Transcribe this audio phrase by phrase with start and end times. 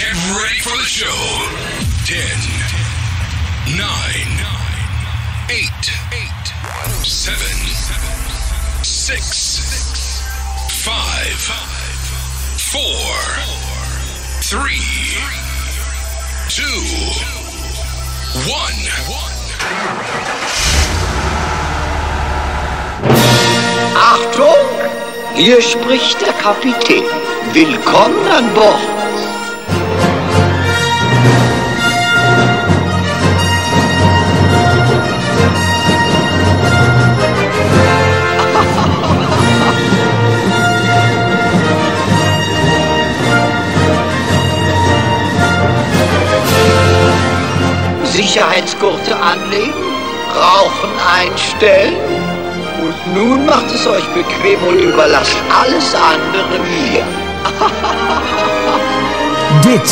[0.00, 1.12] Get ready for the show.
[2.06, 2.16] 10,
[3.76, 3.84] 9,
[5.50, 5.92] 8,
[7.04, 7.36] 7,
[8.82, 10.22] 6,
[10.72, 11.52] 5,
[12.56, 12.80] 4,
[14.40, 14.80] 3,
[16.48, 16.64] 2,
[18.48, 18.90] 1.
[23.94, 24.64] Achtung!
[25.34, 27.04] Hier spricht der Kapitän.
[27.52, 28.99] Willkommen an Bord.
[48.20, 49.72] Sicherheitsgurte anlegen,
[50.34, 51.94] Rauchen einstellen
[52.82, 57.02] und nun macht es euch bequem und überlasst alles andere mir.
[59.64, 59.90] Dit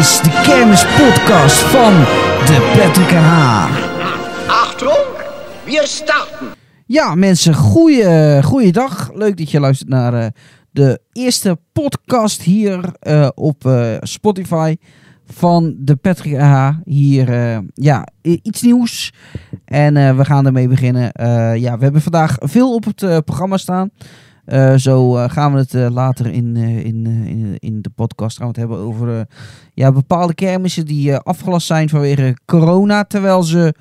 [0.00, 1.94] is de Kermis Podcast van
[2.46, 3.70] de Patrick Haar.
[4.46, 5.04] Achtung,
[5.64, 6.54] wir starten.
[6.86, 9.10] Ja, mensen, goeie, goeie dag.
[9.14, 10.26] Leuk dat je luistert naar eh,
[10.70, 14.76] de eerste podcast hier eh, op eh, Spotify
[15.32, 16.80] van de Patrick Haar.
[16.84, 19.12] Hier, eh, ja, iets nieuws.
[19.64, 21.12] En eh, we gaan ermee beginnen.
[21.12, 23.90] Eh, ja, we hebben vandaag veel op het programma staan.
[24.76, 29.26] Zo gaan we het later in, in, in, in de podcast gaan we hebben over
[29.74, 33.04] ja, bepaalde kermissen die afgelast zijn vanwege corona.
[33.04, 33.74] Terwijl ze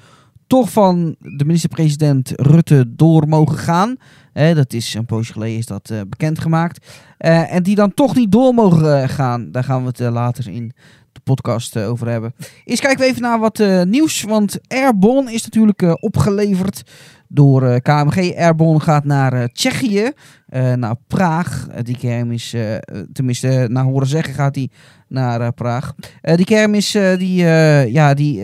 [0.47, 3.95] toch van de minister-president Rutte door mogen gaan.
[4.33, 6.87] Dat is een poosje geleden is dat bekendgemaakt.
[7.17, 9.51] En die dan toch niet door mogen gaan.
[9.51, 10.73] Daar gaan we het later in
[11.35, 12.33] podcast eh, over hebben.
[12.65, 14.21] Eerst kijken we even naar wat eh, nieuws.
[14.21, 16.83] Want Airborne is natuurlijk eh, opgeleverd
[17.27, 18.35] door KMG.
[18.35, 20.11] Airborne gaat naar Tsjechië,
[20.75, 21.67] naar Praag.
[21.81, 22.55] Die kermis,
[23.13, 24.69] tenminste, naar horen zeggen gaat hij
[25.07, 25.93] naar Praag.
[26.21, 27.35] Die kermis die,
[27.91, 28.43] ja, die,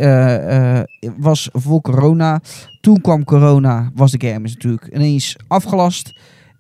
[1.17, 2.41] was voor corona.
[2.81, 6.13] Toen kwam corona, was de kermis natuurlijk ineens afgelast.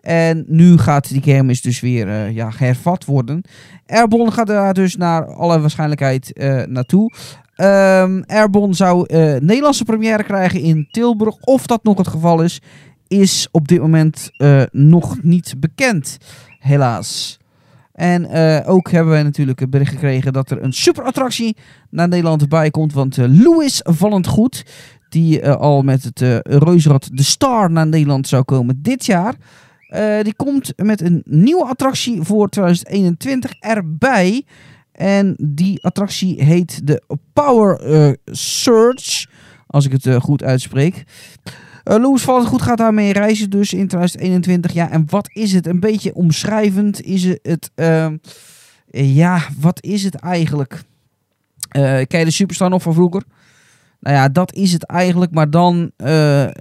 [0.05, 3.41] En nu gaat die kermis dus weer eh, ja, hervat worden.
[3.85, 7.13] Airborne gaat daar dus naar alle waarschijnlijkheid eh, naartoe.
[8.25, 11.35] Airborne zou eh, Nederlandse première krijgen in Tilburg.
[11.35, 12.61] Of dat nog het geval is,
[13.07, 14.31] is op dit moment
[14.71, 16.17] nog niet bekend.
[16.59, 17.39] Helaas.
[17.93, 18.29] En
[18.65, 21.57] ook hebben we natuurlijk een bericht gekregen dat er een superattractie
[21.89, 22.93] naar Nederland erbij komt.
[22.93, 24.63] Want Louis Vallend Goed,
[25.09, 29.35] die al met het reuzenrad De Star naar Nederland zou komen dit jaar.
[29.87, 34.43] Eh, die komt met een nieuwe attractie voor 2021 erbij.
[34.91, 37.01] En die attractie heet de
[37.33, 39.27] Power eh, Surge.
[39.67, 41.03] Als ik het eh, goed uitspreek.
[41.83, 44.73] Louis Vallend Goed gaat daarmee reizen dus in 2021.
[44.73, 45.67] Ja, en wat is het?
[45.67, 47.71] Een beetje omschrijvend is het...
[47.75, 48.17] ehm,
[48.91, 50.81] ja, wat is het eigenlijk?
[52.07, 53.23] Ken je de Superstar nog van vroeger?
[53.99, 55.31] Nou ja, dat is het eigenlijk.
[55.31, 55.91] Maar dan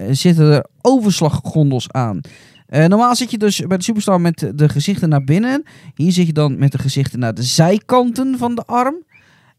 [0.09, 2.21] zitten er overslaggondels aan.
[2.67, 5.63] Eh, normaal zit je dus bij de Superstar met de gezichten naar binnen.
[5.95, 8.95] Hier zit je dan met de gezichten naar de zijkanten van de arm.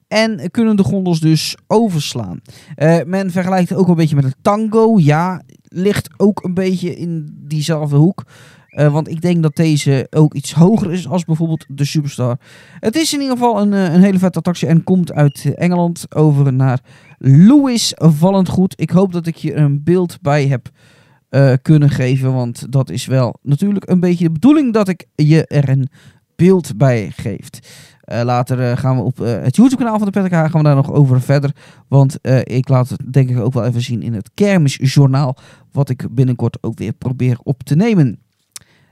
[0.09, 2.41] En kunnen de gondels dus overslaan.
[2.75, 4.99] Eh, men vergelijkt het ook een beetje met een tango.
[4.99, 8.25] Ja, ligt ook een beetje in diezelfde hoek.
[8.67, 12.39] Eh, want ik denk dat deze ook iets hoger is als bijvoorbeeld de Superstar.
[12.81, 16.53] Het is in ieder geval een, een hele vette attractie en komt uit Engeland over
[16.53, 16.81] naar
[17.19, 18.81] Louis Vallend Goed.
[18.81, 20.71] Ik hoop dat ik je een beeld bij heb
[21.29, 22.35] eh, kunnen geven.
[22.35, 25.89] Want dat is wel natuurlijk een beetje de bedoeling dat ik je er een
[26.37, 27.49] beeld bij geef.
[28.01, 30.93] Eh, later eh, gaan we op het YouTube-kanaal van de PTK gaan we daar nog
[30.93, 31.51] over verder.
[31.89, 35.37] Want ik laat het denk ik ook wel even zien in het kermisjournaal.
[35.73, 38.19] Wat ik binnenkort ook weer probeer op te nemen.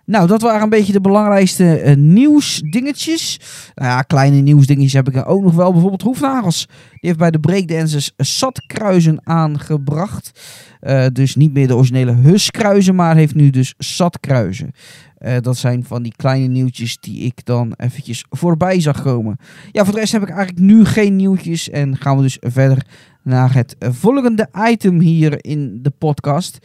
[0.07, 3.41] Nou, dat waren een beetje de belangrijkste eh, nieuwsdingetjes.
[3.75, 5.73] Nou ja, kleine nieuwsdingetjes heb ik er ook nog wel.
[5.73, 6.67] Bijvoorbeeld Hoefnagels.
[6.67, 10.41] Die heeft bij de breakdancers zatkruizen aangebracht.
[10.81, 14.71] Eh, dus niet meer de originele huskruizen, maar heeft nu dus zatkruizen.
[15.19, 19.37] Eh, dat zijn van die kleine nieuwtjes die ik dan eventjes voorbij zag komen.
[19.73, 21.71] Ja, voor de rest heb ik eigenlijk nu geen nieuwtjes.
[21.71, 22.87] En gaan we dus verder
[23.23, 26.59] naar het volgende item hier in de podcast.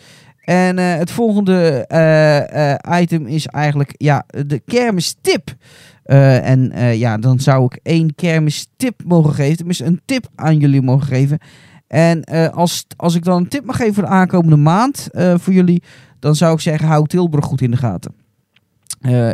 [0.49, 5.55] En eh, het volgende eh, eh, item is eigenlijk ja, de kermistip.
[6.03, 9.57] En ja, dan zou ik één kermistip mogen geven.
[9.57, 11.39] Tenminste, een tip aan jullie mogen geven.
[11.87, 12.23] En
[12.53, 15.83] als, als ik dan een tip mag geven voor de aankomende maand voor jullie,
[16.19, 18.13] dan zou ik zeggen, hou Tilburg goed in de gaten.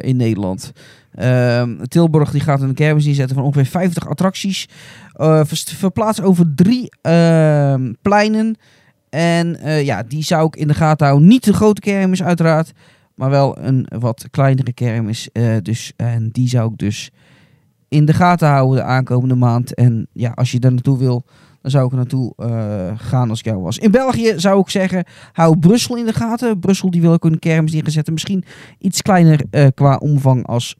[0.01, 0.71] In Nederland.
[1.11, 4.67] Ehm, Tilburg die gaat een kermis inzetten van ongeveer 50 attracties.
[5.43, 8.57] vers- verplaatst over drie ehm, pleinen.
[9.15, 11.27] En eh, ja, die zou ik in de gaten houden.
[11.27, 12.71] Niet de grote kermis uiteraard.
[13.15, 15.29] Maar wel een wat kleinere kermis.
[15.31, 17.11] eh, dus, en die zou ik dus
[17.87, 19.73] in de gaten houden de aankomende maand.
[19.73, 21.25] En ja, als je daar naartoe wil,
[21.61, 23.77] dan zou ik er naartoe eh, gaan als ik jou was.
[23.77, 26.59] In België zou ik zeggen, hou Brussel in de gaten.
[26.59, 28.13] Brussel die wil ook een kermis neerzetten.
[28.13, 28.43] Misschien
[28.79, 29.39] iets kleiner
[29.73, 30.75] qua omvang als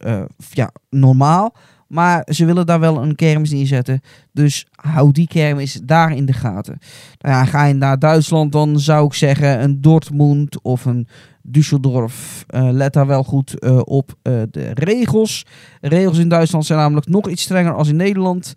[0.49, 1.55] ja, normaal.
[1.87, 4.01] Maar ze willen daar wel een kermis neerzetten.
[4.31, 6.77] Dus hou die kermis daar in de gaten.
[7.17, 11.07] Nou ja, ga je naar Duitsland, dan zou ik zeggen een Dortmund of een
[11.51, 12.45] Düsseldorf.
[12.47, 15.45] Eh, let daar wel goed eh, op eh, de regels.
[15.81, 18.53] Regels in Duitsland zijn namelijk nog iets strenger als in Nederland.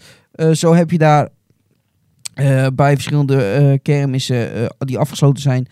[0.53, 1.29] Zo heb je daar
[2.75, 5.69] bij verschillende kermissen die afgesloten zijn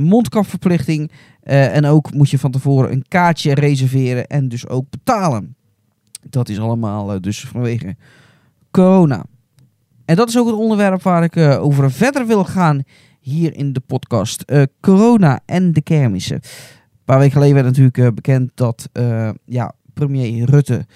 [0.00, 1.10] mondkapverplichting.
[1.42, 5.56] En ook moet je van tevoren een kaartje reserveren en dus ook betalen.
[6.30, 7.96] Dat is allemaal eh, dus vanwege
[8.70, 9.24] corona.
[10.04, 12.82] En dat is ook het onderwerp waar ik eh, over verder wil gaan
[13.20, 14.42] hier in de podcast.
[14.42, 16.36] Eh, corona en de kermissen.
[16.36, 18.88] Een paar weken geleden werd natuurlijk bekend dat
[19.44, 20.86] ja, premier Rutte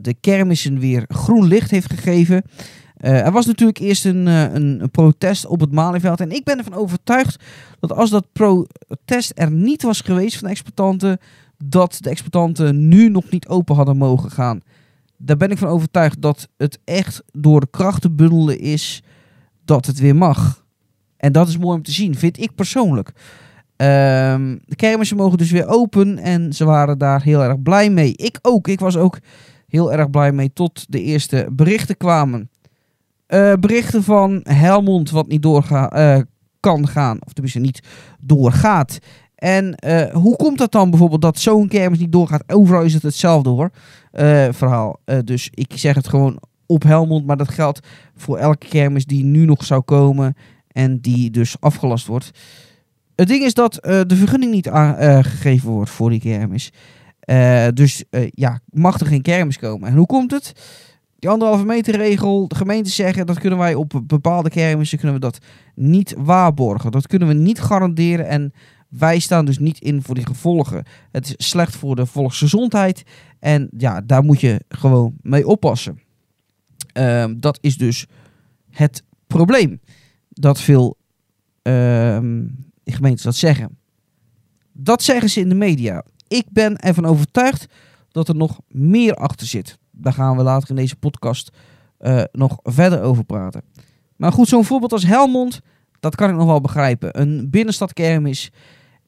[0.00, 2.42] de kermissen weer groen licht heeft gegeven.
[2.96, 6.20] Er was natuurlijk eerst een, een, een protest op het Malieveld.
[6.20, 7.44] En ik ben ervan overtuigd
[7.80, 11.18] dat als dat protest er niet was geweest van de exploitanten,
[11.64, 14.60] dat de exploitanten nu nog niet open hadden mogen gaan.
[15.16, 19.02] Daar ben ik van overtuigd dat het echt door de krachten bundelen is
[19.64, 20.64] dat het weer mag.
[21.16, 23.12] En dat is mooi om te zien, vind ik persoonlijk.
[23.76, 28.16] Ehm, de kermissen mogen dus weer open en ze waren daar heel erg blij mee.
[28.16, 28.68] Ik ook.
[28.68, 29.18] Ik was ook
[29.68, 32.50] heel erg blij mee tot de eerste berichten kwamen.
[33.26, 36.20] Eh, berichten van Helmond wat niet doorga eh,
[36.60, 37.80] kan gaan, of tenminste niet
[38.20, 38.98] doorgaat.
[39.40, 42.42] En eh, hoe komt dat dan bijvoorbeeld dat zo'n kermis niet doorgaat?
[42.46, 43.70] Overal is het hetzelfde hoor,
[44.12, 45.00] eh, verhaal.
[45.04, 49.24] Eh, dus ik zeg het gewoon op Helmond, maar dat geldt voor elke kermis die
[49.24, 50.36] nu nog zou komen
[50.68, 52.30] en die dus afgelast wordt.
[53.14, 56.72] Het ding is dat de vergunning niet aangegeven wordt voor die kermis.
[57.74, 59.88] Dus ja, mag er geen kermis komen.
[59.88, 60.52] En hoe komt het?
[61.18, 65.22] Die anderhalve meter regel, de gemeenten zeggen dat kunnen wij op bepaalde kermissen kunnen we
[65.22, 65.38] dat
[65.74, 66.90] niet waarborgen.
[66.90, 68.52] Dat kunnen we niet garanderen en
[68.90, 70.84] wij staan dus niet in voor die gevolgen.
[71.10, 73.02] Het is slecht voor de volksgezondheid
[73.38, 76.00] en ja, daar moet je gewoon mee oppassen.
[76.92, 78.06] Ehm, dat is dus
[78.70, 79.80] het probleem
[80.28, 80.96] dat veel
[81.62, 82.46] ehm,
[82.84, 83.78] gemeentes dat zeggen.
[84.72, 86.04] Dat zeggen ze in de media.
[86.28, 87.66] Ik ben ervan overtuigd
[88.12, 89.78] dat er nog meer achter zit.
[89.90, 91.50] Daar gaan we later in deze podcast
[91.98, 93.62] eh, nog verder over praten.
[94.16, 95.60] Maar goed, zo'n voorbeeld als Helmond,
[96.00, 97.20] dat kan ik nog wel begrijpen.
[97.20, 98.50] Een binnenstadkermis.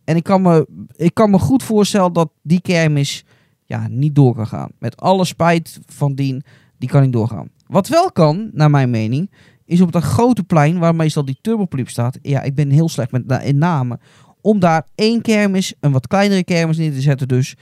[0.04, 0.66] En ik kan me,
[0.96, 3.24] ik kan me goed voorstellen dat die kermis
[3.66, 4.70] ja, niet door kan gaan.
[4.78, 6.42] Met alle spijt van dien,
[6.78, 7.48] die kan niet doorgaan.
[7.66, 9.30] Wat wel kan, naar mijn mening,
[9.64, 12.18] is op dat grote plein waar meestal die turbopliep staat.
[12.22, 14.00] Ja, ik ben heel slecht met in namen.
[14.40, 17.56] Om daar één kermis, een wat kleinere kermis neer te zetten dus.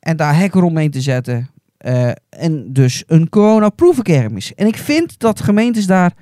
[0.00, 1.48] En daar hekken omheen te zetten.
[1.76, 4.54] Eh, en dus een corona-proof kermis.
[4.54, 6.12] En ik vind dat gemeentes daar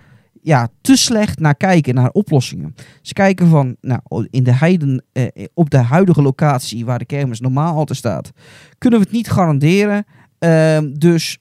[0.43, 2.75] ja, te slecht naar kijken, naar oplossingen.
[3.03, 7.41] Ze kijken van, nou, in de heiden, eh, op de huidige locatie waar de kermis
[7.41, 8.31] normaal altijd staat,
[8.79, 10.05] kunnen we het niet garanderen.
[10.39, 11.39] Ehm, dus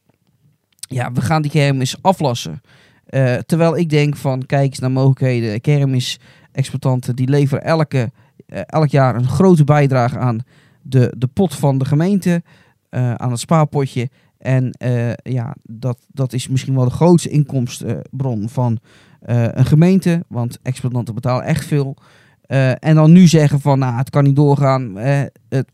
[0.80, 2.62] ja, we gaan die kermis aflassen.
[3.06, 5.62] Eh, terwijl ik denk van, kijk eens naar mogelijkheden.
[5.62, 8.12] Kermis-exploitanten die leveren elke,
[8.46, 10.40] eh, elk jaar een grote bijdrage aan
[10.82, 12.44] de, de pot van de gemeente,
[12.90, 14.10] eh, aan het spaarpotje.
[14.42, 18.80] En eh, ja, dat, dat is misschien wel de grootste inkomstenbron van
[19.22, 20.24] eh, een gemeente.
[20.28, 21.98] Want exploitanten betalen echt veel.
[22.42, 24.96] Eh, en dan nu zeggen van, nou, het kan niet doorgaan.
[24.96, 25.32] het,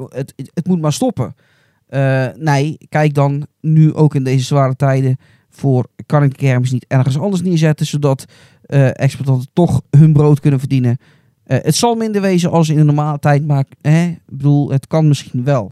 [0.10, 1.36] het, het, moet maar stoppen.
[2.36, 5.18] Nee, kijk dan nu ook in deze zware tijden
[5.50, 8.26] voor kan ik de kermis niet ergens anders neerzetten, zodat
[8.94, 10.98] exploitanten toch hun brood kunnen verdienen.
[11.44, 15.08] Het zal minder wezen als in de normale tijd, maar hè, ik bedoel, het kan
[15.08, 15.72] misschien wel.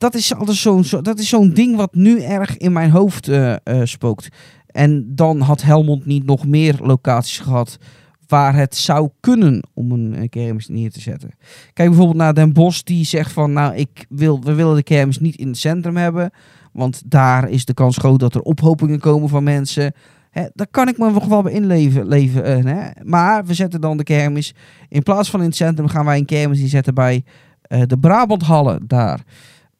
[0.00, 3.28] Dat is altijd zo'n zo, dat is zo'n ding wat nu erg in mijn hoofd
[3.28, 4.28] eh, spookt.
[4.66, 7.78] En dan had Helmond niet nog meer locaties gehad
[8.26, 11.30] waar het zou kunnen om een kermis neer te zetten.
[11.72, 15.18] Kijk bijvoorbeeld naar Den Bosch, die zegt van, nou, ik wil, we willen de kermis
[15.18, 16.30] niet in het centrum hebben,
[16.72, 19.92] want daar is de kans groot dat er ophopingen komen van mensen.
[20.30, 22.06] Hè, daar kan ik me nog wel bij inleven.
[22.06, 23.04] Leven, eh, hè.
[23.04, 24.54] Maar we zetten dan de kermis,
[24.88, 27.24] in plaats van in het centrum gaan wij een kermis inzetten bij
[27.62, 29.24] eh, de Brabanthallen daar.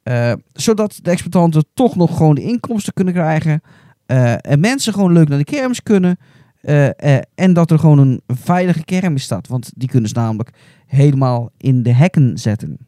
[0.02, 3.60] Eh, zodat de exploitanten toch nog gewoon de inkomsten kunnen krijgen.
[4.06, 6.18] eh, en mensen gewoon leuk naar de kermis kunnen.
[6.60, 9.48] eh, en dat er gewoon een veilige kermis staat.
[9.48, 10.50] Want die kunnen ze namelijk
[10.86, 12.78] helemaal in de hekken zetten.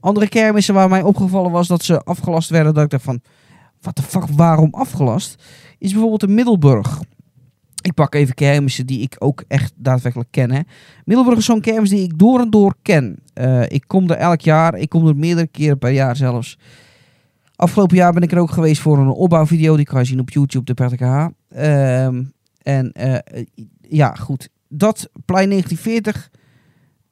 [0.00, 2.74] Andere kermissen waar mij opgevallen was dat ze afgelast werden.
[2.74, 3.20] Dat ik dacht van,
[3.80, 5.42] wat de fuck, waarom afgelast?
[5.78, 7.00] Is bijvoorbeeld de Middelburg.
[7.82, 10.50] Ik pak even kermissen die ik ook echt daadwerkelijk ken.
[10.50, 10.60] Hè.
[11.04, 13.18] Middelburg is zo'n kermis die ik door en door ken.
[13.34, 16.58] Eh, ik kom er elk jaar, ik kom er meerdere keren per jaar zelfs.
[17.56, 19.76] Afgelopen jaar ben ik er ook geweest voor een opbouwvideo.
[19.76, 21.26] Die kan je zien op YouTube, de Patrick H.
[21.48, 22.22] Ehm,
[22.62, 23.44] en eh,
[23.88, 24.48] ja, goed.
[24.68, 26.30] Dat plein 1940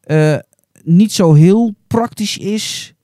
[0.01, 0.37] eh,
[0.85, 2.95] niet zo heel praktisch is.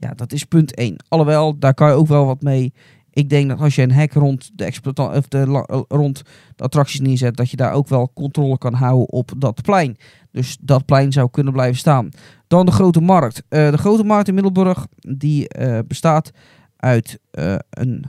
[0.00, 0.96] Ja, dat is punt 1.
[1.08, 2.72] Alhoewel, daar kan je ook wel wat mee.
[3.18, 6.22] Ik denk dat als je een hek rond de, exploitant, of de, eh, rond
[6.56, 9.96] de attracties neerzet, dat je daar ook wel controle kan houden op dat plein.
[10.30, 12.08] Dus dat plein zou kunnen blijven staan.
[12.46, 13.42] Dan de Grote Markt.
[13.48, 16.30] Eh, de Grote Markt in Middelburg, die eh, bestaat
[16.76, 17.18] uit
[17.70, 18.04] een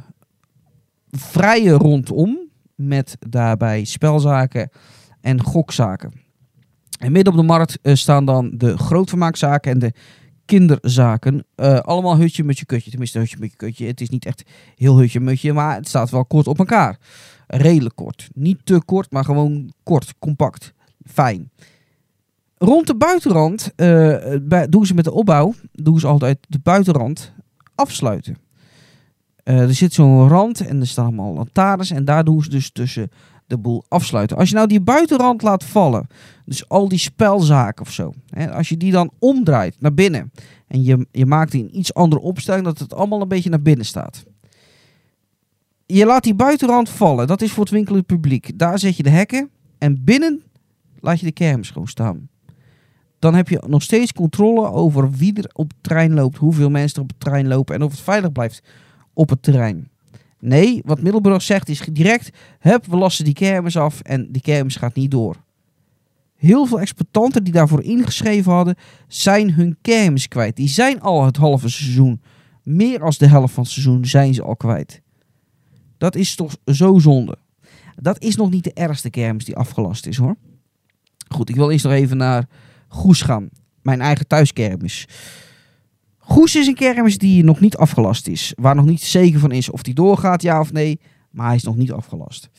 [1.11, 2.39] vrije rondom,
[2.75, 4.69] met daarbij spelzaken
[5.21, 6.11] en gokzaken.
[6.99, 9.93] En midden op de markt staan dan de grootvermaakzaken en de
[10.49, 11.45] kinderzaken.
[11.55, 12.89] Eh, allemaal hutje met je kutje.
[12.89, 13.85] Tenminste, hutje met je kutje.
[13.85, 14.43] Het is niet echt
[14.75, 16.97] heel hutje mutje, maar het staat wel kort op elkaar.
[17.47, 18.29] Redelijk kort.
[18.33, 20.73] Niet te kort, maar gewoon kort, compact.
[21.05, 21.51] Fijn.
[22.57, 27.33] Rond de buitenrand eh, bij, doen ze met de opbouw, doen ze altijd de buitenrand
[27.75, 28.37] afsluiten.
[29.43, 32.71] Eh, er zit zo'n rand en er staan allemaal lantaarns en daar doen ze dus
[32.71, 33.11] tussen
[33.49, 34.37] de boel afsluiten.
[34.37, 36.07] Als je nou die buitenrand laat vallen,
[36.45, 40.31] dus al die spelzaken of zo, hè, als je die dan omdraait naar binnen
[40.67, 43.61] en je, je maakt die een iets andere opstelling, dat het allemaal een beetje naar
[43.61, 44.23] binnen staat.
[45.85, 48.59] Je laat die buitenrand vallen, dat is voor het winkelend publiek.
[48.59, 50.41] Daar zet je de hekken en binnen
[50.99, 52.29] laat je de kermis gewoon staan.
[53.19, 57.03] Dan heb je nog steeds controle over wie er op trein loopt, hoeveel mensen er
[57.03, 58.63] op het trein lopen en of het veilig blijft
[59.13, 59.88] op het terrein.
[60.39, 62.29] Nee, wat Middelburg zegt is direct,
[62.59, 65.35] hup, we lassen die kermis af en die kermis gaat niet door.
[66.35, 68.75] Heel veel exploitanten die daarvoor ingeschreven hadden,
[69.07, 70.55] zijn hun kermis kwijt.
[70.55, 72.21] Die zijn al het halve seizoen.
[72.63, 75.01] Meer als de helft van het seizoen zijn ze al kwijt.
[75.97, 77.37] Dat is toch zo zonde.
[77.95, 80.35] Dat is nog niet de ergste kermis die afgelast is hoor.
[81.27, 82.47] Goed, ik wil eerst nog even naar
[82.87, 83.49] Goes gaan.
[83.81, 85.07] Mijn eigen thuiskermis.
[86.29, 88.53] Goes is een kermis die nog niet afgelast is.
[88.55, 90.99] Waar nog niet zeker van is of die doorgaat, ja of nee.
[91.29, 92.49] Maar hij is nog niet afgelast.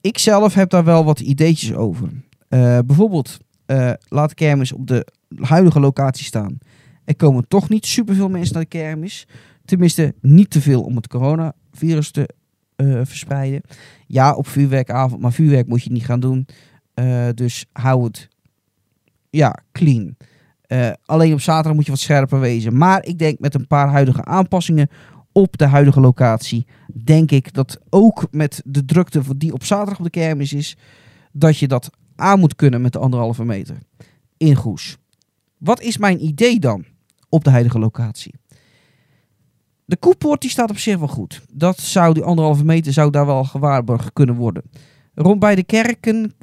[0.00, 2.08] Ik zelf heb daar wel wat ideetjes over.
[2.48, 6.58] Eh, bijvoorbeeld, eh, laat de kermis op de huidige locatie staan.
[7.04, 9.26] Er komen toch niet superveel mensen naar de kermis.
[9.64, 12.28] Tenminste, niet te veel om het coronavirus te
[12.76, 13.60] eh, verspreiden.
[14.06, 16.46] Ja, op vuurwerkavond, maar vuurwerk moet je niet gaan doen.
[17.34, 18.28] Dus hou het
[19.30, 20.16] ja, clean.
[20.66, 22.76] Eh, alleen op zaterdag moet je wat scherper wezen.
[22.76, 24.88] Maar ik denk met een paar huidige aanpassingen
[25.32, 26.66] op de huidige locatie,
[27.04, 30.76] denk ik dat ook met de drukte die op zaterdag op de kermis is,
[31.32, 33.78] dat je dat aan moet kunnen met de anderhalve meter
[34.36, 34.96] in Goes.
[35.58, 36.84] Wat is mijn idee dan
[37.28, 38.34] op de huidige locatie?
[39.84, 41.42] De koepoort die staat op zich wel goed.
[41.52, 44.62] Dat zou die anderhalve meter zou daar wel gewaarborgd kunnen worden.
[45.14, 46.34] Rond bij de kerken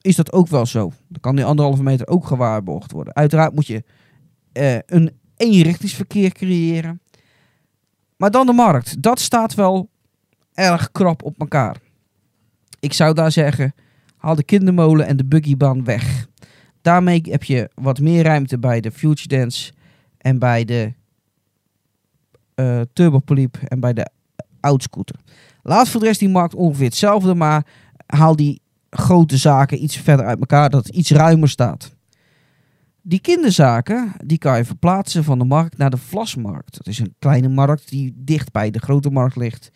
[0.00, 0.92] is dat ook wel zo.
[1.10, 3.14] Dan kan die anderhalve meter ook gewaarborgd worden.
[3.14, 3.84] Uiteraard moet je
[4.52, 7.00] eh, een eenrichtingsverkeer creëren.
[8.16, 9.02] Maar dan de markt.
[9.02, 9.90] Dat staat wel
[10.54, 11.76] erg krap op elkaar.
[12.80, 13.74] Ik zou daar zeggen,
[14.16, 16.26] haal de kindermolen en de buggybaan weg.
[16.80, 19.72] Daarmee heb je wat meer ruimte bij de Future Dance
[20.18, 20.92] en bij de
[22.54, 24.10] eh Turbopoliep en bij de
[24.60, 25.16] Oudscooter.
[25.62, 27.66] Laat voor de rest die markt ongeveer hetzelfde, maar
[28.06, 28.59] haal die
[28.90, 31.96] grote zaken iets verder uit elkaar, dat iets ruimer staat.
[33.02, 36.76] Die kinderzaken, die kan je verplaatsen van de markt naar de Vlasmarkt.
[36.76, 39.70] Dat is een kleine markt die dicht bij de grote markt ligt.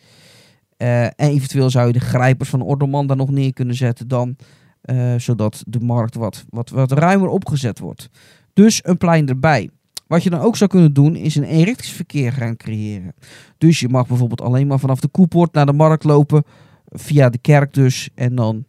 [0.77, 4.35] Eh, en eventueel zou je de grijpers van Ordelman daar nog neer kunnen zetten dan.
[4.81, 8.09] eh, zodat de markt wat, wat, wat ruimer opgezet wordt.
[8.53, 9.69] Dus een plein erbij.
[10.07, 13.13] Wat je dan ook zou kunnen doen, is een eenrichtingsverkeer gaan creëren.
[13.57, 16.43] Dus je mag bijvoorbeeld alleen maar vanaf de koepoort naar de markt lopen.
[16.85, 18.09] Via de kerk dus.
[18.15, 18.65] En dan,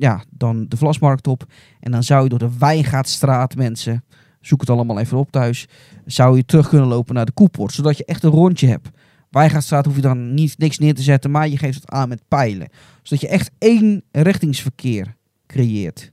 [0.00, 1.44] ja, dan de Vlasmarkt op.
[1.80, 4.04] En dan zou je door de Wijngaardstraat, mensen,
[4.40, 5.66] zoek het allemaal even op thuis,
[6.06, 7.72] zou je terug kunnen lopen naar de koepoort.
[7.72, 8.88] Zodat je echt een rondje hebt.
[9.30, 12.22] Wijngaardstraat hoef je dan niet, niks neer te zetten, maar je geeft het aan met
[12.28, 12.68] pijlen.
[13.02, 15.16] Zodat je echt één richtingsverkeer
[15.46, 16.12] creëert.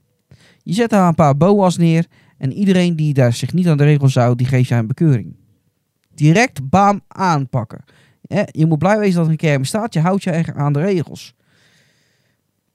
[0.62, 2.06] Je zet daar een paar boa's neer
[2.38, 5.36] en iedereen die daar zich niet aan de regels houdt, die geeft jou een bekeuring.
[6.14, 7.84] Direct bam aanpakken.
[8.50, 10.80] Je moet blij wezen dat er een kermis staat, je houdt je eigen aan de
[10.80, 11.34] regels.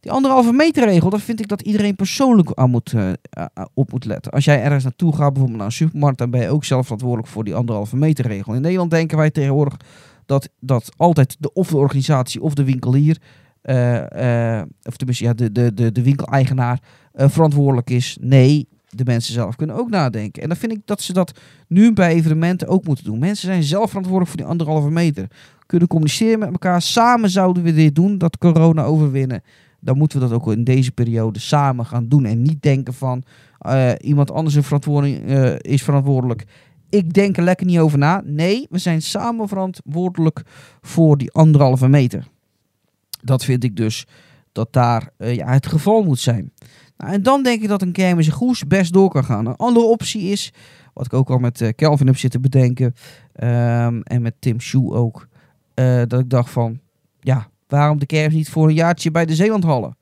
[0.03, 3.91] Die anderhalve meter regel, daar vind ik dat iedereen persoonlijk aan moet, eh, eh, op
[3.91, 4.31] moet letten.
[4.31, 7.27] Als jij ergens naartoe gaat, bijvoorbeeld naar een supermarkt, dan ben je ook zelf verantwoordelijk
[7.27, 8.53] voor die anderhalve meter regel.
[8.53, 9.77] In Nederland denken wij tegenwoordig
[10.25, 13.17] dat, dat altijd de, of de organisatie of de winkelier,
[13.61, 16.79] eh, eh, of tenminste ja, de, de, de, de winkeleigenaar,
[17.13, 18.17] eh, verantwoordelijk is.
[18.21, 20.41] Nee, de mensen zelf kunnen ook nadenken.
[20.41, 23.19] En dan vind ik dat ze dat nu bij evenementen ook moeten doen.
[23.19, 25.27] Mensen zijn zelf verantwoordelijk voor die anderhalve meter.
[25.65, 26.81] Kunnen communiceren met elkaar.
[26.81, 29.41] Samen zouden we dit doen, dat corona overwinnen.
[29.83, 32.25] Dan moeten we dat ook in deze periode samen gaan doen.
[32.25, 33.23] En niet denken van
[33.63, 36.45] eh, iemand anders een verantwoording, eh, is verantwoordelijk.
[36.89, 38.21] ik denk er lekker niet over na.
[38.25, 40.43] Nee, we zijn samen verantwoordelijk
[40.81, 42.27] voor die anderhalve meter.
[43.21, 44.07] Dat vind ik dus
[44.51, 46.51] dat daar eh, ja, het geval moet zijn.
[46.97, 49.45] Nou, en dan denk ik dat een kermis Goes best door kan gaan.
[49.45, 50.53] Een andere optie is,
[50.93, 52.93] wat ik ook al met Kelvin heb zitten bedenken,
[53.33, 55.27] ehm, en met Tim Shoe ook,
[56.07, 56.79] dat ik dacht van,
[57.19, 59.97] ja, waarom de kermis niet voor een jaartje bij de Zeelandhallen?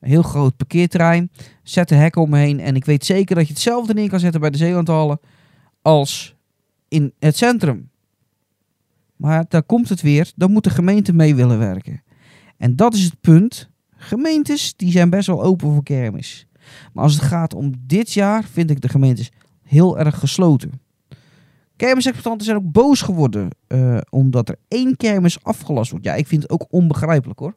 [0.00, 1.30] Een heel groot parkeerterrein,
[1.62, 4.50] zet een hek omheen en ik weet zeker dat je hetzelfde neer kan zetten bij
[4.50, 5.20] de Zeelandhallen
[5.82, 6.36] als
[6.88, 7.90] in het centrum.
[9.16, 12.02] Maar daar komt het weer, dan moet de gemeente mee willen werken.
[12.56, 13.70] En dat is het punt.
[13.96, 16.46] Gemeentes die zijn best wel open voor kermis.
[16.92, 19.30] Maar als het gaat om dit jaar, vind ik de gemeentes
[19.62, 20.80] heel erg gesloten.
[21.80, 26.04] Kermisexploitanten zijn ook boos geworden eh, omdat er één kermis afgelast wordt.
[26.06, 27.56] Ja, ik vind het ook onbegrijpelijk hoor.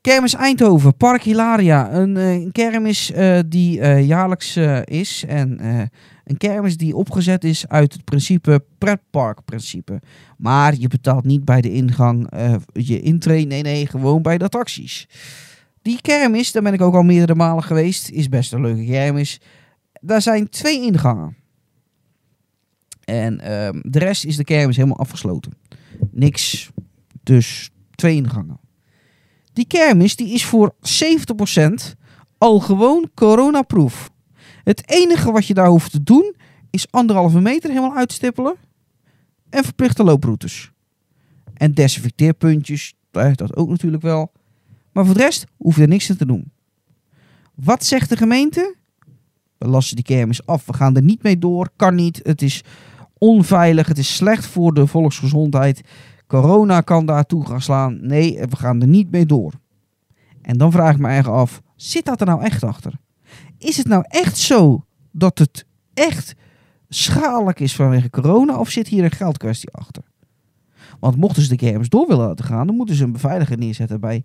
[0.00, 1.92] Kermis Eindhoven, Park Hilaria.
[1.92, 5.24] Een, eh, een kermis eh, die jaarlijks is.
[5.28, 5.60] En
[6.24, 10.00] een kermis die opgezet is uit het principe pretparkprincipe.
[10.36, 12.32] Maar je betaalt niet bij de ingang
[12.72, 13.46] je intree.
[13.46, 15.08] Nee, nee, gewoon bij de attracties.
[15.82, 18.08] Die kermis, daar ben ik ook al meerdere malen geweest.
[18.08, 19.40] Is best een leuke kermis.
[20.00, 21.40] Daar zijn twee ingangen.
[23.04, 25.52] En ehm, de rest is de kermis helemaal afgesloten.
[26.10, 26.70] Niks.
[27.22, 28.60] Dus twee ingangen.
[29.52, 31.96] Die kermis die is voor 70%
[32.38, 34.10] al gewoon coronaproof.
[34.64, 36.34] Het enige wat je daar hoeft te doen
[36.70, 38.54] is anderhalve meter helemaal uitstippelen
[39.50, 40.70] en verplichte looproutes.
[41.54, 44.32] En desinfecteerpuntjes, dat ook natuurlijk wel.
[44.92, 46.52] Maar voor de rest hoef je er niks aan te doen.
[47.54, 48.76] Wat zegt de gemeente?
[49.58, 50.66] We lassen die kermis af.
[50.66, 51.70] We gaan er niet mee door.
[51.76, 52.20] Kan niet.
[52.22, 52.62] Het is
[53.22, 53.86] onveilig.
[53.86, 55.80] Het is slecht voor de volksgezondheid.
[56.26, 58.06] Corona kan daartoe gaan slaan.
[58.06, 59.52] Nee, we gaan er niet mee door.
[60.42, 62.92] En dan vraag ik me eigen af, zit dat er nou echt achter?
[63.58, 66.34] Is het nou echt zo dat het echt
[66.88, 70.02] schadelijk is vanwege corona of zit hier een geldkwestie achter?
[71.00, 74.00] Want mochten ze de kermis door willen laten gaan, dan moeten ze een beveiliger neerzetten
[74.00, 74.24] bij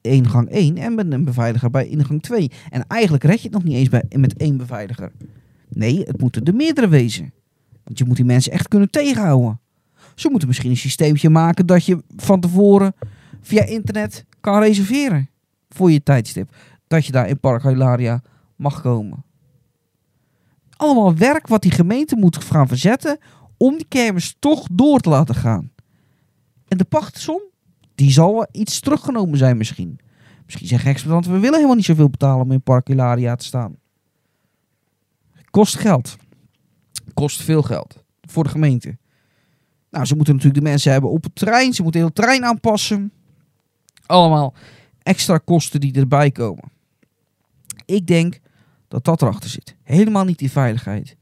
[0.00, 2.50] ingang 1 en met een beveiliger bij ingang 2.
[2.70, 5.12] En eigenlijk red je het nog niet eens bij, met één beveiliger.
[5.68, 7.32] Nee, het moeten er meerdere wezen.
[7.84, 9.60] Want je moet die mensen echt kunnen tegenhouden.
[10.14, 12.94] Ze moeten misschien een systeemtje maken dat je van tevoren
[13.40, 15.30] via internet kan reserveren
[15.68, 16.54] voor je tijdstip.
[16.86, 18.22] Dat je daar in Park Hilaria
[18.56, 19.24] mag komen.
[20.76, 23.18] Allemaal werk wat die gemeente moet gaan verzetten
[23.56, 25.70] om die kermis toch door te laten gaan.
[26.68, 27.40] En de pachtsom,
[27.94, 29.98] die zal wel iets teruggenomen zijn misschien.
[30.44, 33.76] Misschien zeggen exploitanten, we willen helemaal niet zoveel betalen om in Park Hilaria te staan.
[35.50, 36.16] Kost geld.
[37.20, 38.04] Kost veel geld.
[38.20, 38.98] Voor de gemeente.
[39.90, 41.72] Nou, ze moeten natuurlijk de mensen hebben op het trein.
[41.72, 43.12] Ze moeten heel het trein aanpassen.
[44.06, 44.54] Allemaal
[45.02, 46.64] extra kosten die erbij komen.
[47.84, 48.40] Ik denk
[48.88, 49.76] dat dat erachter zit.
[49.82, 51.16] Helemaal niet die veiligheid.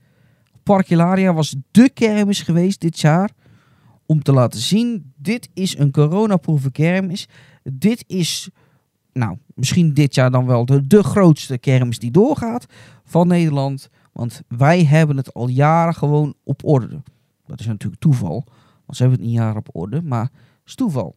[0.63, 3.31] Park Hilaria was dé kermis geweest dit jaar.
[4.07, 7.29] Om te laten zien, dit is een coronaproeve kermis.
[7.63, 8.51] Dit is,
[9.13, 12.67] nou, misschien dit jaar dan wel de, de grootste kermis die doorgaat
[13.05, 13.89] van Nederland.
[14.19, 17.03] Want wij hebben het al jaren gewoon op orde.
[17.47, 18.45] Dat is natuurlijk toeval.
[18.85, 20.31] Want ze hebben het niet jaren op orde, maar
[20.65, 21.17] is toeval.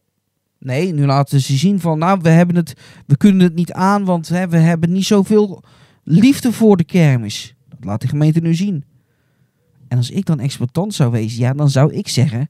[0.58, 2.74] Nee, nu laten ze zien van, nou, we, hebben het,
[3.06, 5.62] we kunnen het niet aan, want hè, we hebben niet zoveel
[6.02, 7.54] liefde voor de kermis.
[7.68, 8.84] Dat laat de gemeente nu zien.
[9.88, 12.48] En als ik dan exploitant zou wezen, ja, dan zou ik zeggen,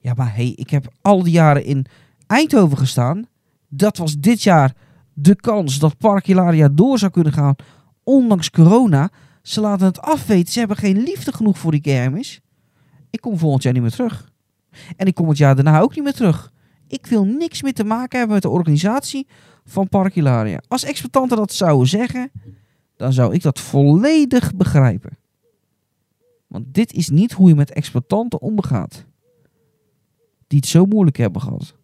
[0.00, 1.86] ja, maar hé, hey, ik heb al die jaren in
[2.26, 3.26] Eindhoven gestaan.
[3.68, 4.74] Dat was dit jaar
[5.12, 7.54] de kans dat Park Hilaria door zou kunnen gaan,
[8.02, 9.10] ondanks corona.
[9.48, 12.40] Ze laten het afweten, ze hebben geen liefde genoeg voor die kermis.
[13.10, 14.32] Ik kom volgend jaar niet meer terug.
[14.96, 16.52] En ik kom het jaar daarna ook niet meer terug.
[16.86, 19.26] Ik wil niks meer te maken hebben met de organisatie
[19.64, 20.62] van Park Hilaria.
[20.68, 22.30] Als exploitanten dat zouden zeggen,
[22.96, 25.18] dan zou ik dat volledig begrijpen.
[26.46, 29.04] Want dit is niet hoe je met exploitanten omgaat.
[30.46, 31.76] Die het zo moeilijk hebben gehad.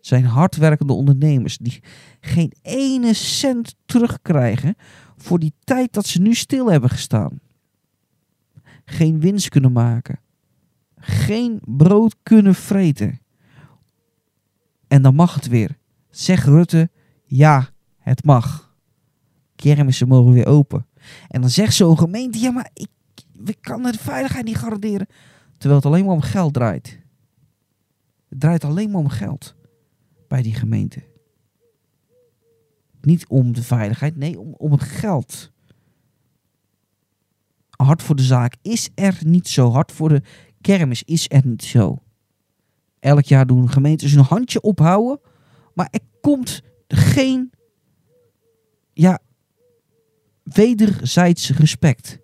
[0.00, 1.82] Zijn hardwerkende ondernemers die
[2.20, 4.76] geen ene cent terugkrijgen
[5.22, 7.40] voor die tijd dat ze nu stil hebben gestaan.
[8.84, 10.20] Geen winst kunnen maken.
[10.96, 13.20] Geen brood kunnen vreten.
[14.88, 15.78] En dan mag het weer.
[16.08, 16.90] Zeg Rutte,
[17.24, 18.74] ja, het mag.
[19.56, 20.86] Kermissen mogen weer open.
[21.28, 22.88] En dan zegt zo'n gemeente, ja, maar ik,
[23.32, 25.06] we kan de veiligheid niet garanderen.
[25.58, 27.00] Terwijl het alleen maar om geld draait.
[28.28, 29.54] Het draait alleen maar om geld
[30.28, 31.02] bij die gemeente.
[33.00, 35.52] Niet om de veiligheid, nee, om, om het geld.
[37.70, 39.70] Hard voor de zaak is er niet zo.
[39.70, 40.22] Hard voor de
[40.60, 42.02] kermis is er niet zo.
[42.98, 45.20] Elk jaar doen gemeentes een handje ophouden.
[45.74, 47.50] Maar er komt geen
[48.92, 49.18] ja,
[50.42, 52.18] wederzijds respect.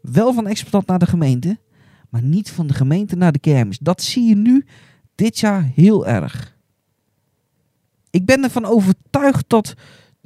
[0.00, 1.58] Wel van exploitant naar de gemeente,
[2.10, 3.78] maar niet van de gemeente naar de kermis.
[3.78, 4.64] Dat zie je nu
[5.14, 6.56] dit jaar heel erg.
[8.10, 8.64] Ik ben ervan
[9.16, 9.74] overtuigd dat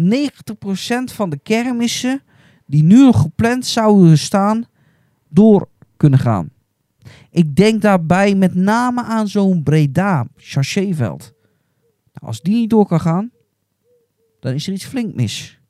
[0.02, 2.22] 90% van de kermissen
[2.66, 4.64] die nu nog gepland zouden staan,
[5.28, 6.50] door kunnen gaan.
[7.30, 11.32] Ik denk daarbij met name aan zo'n Breda, Chachéveld.
[12.12, 13.30] Nou, als die niet door kan gaan,
[14.40, 15.60] dan is er iets flink mis.